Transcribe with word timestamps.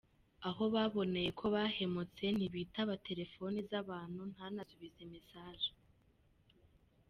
Aho 0.47 0.63
baboneye 0.75 1.29
ko 1.39 1.45
bahemutse 1.55 2.23
ntibitaba 2.37 2.93
telefone 3.07 3.57
z’abantu 3.69 4.21
ntanasubize 4.33 5.03
messages. 5.13 5.71